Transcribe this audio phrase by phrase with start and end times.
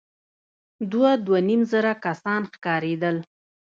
[0.91, 3.17] دوه، دوه نيم زره کسان ښکارېدل.